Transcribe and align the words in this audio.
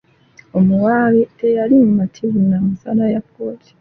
Omuwaabi 0.57 1.21
teyali 1.37 1.75
mumativu 1.83 2.39
na 2.49 2.57
nsala 2.69 3.03
ya 3.13 3.21
kkooti. 3.25 3.69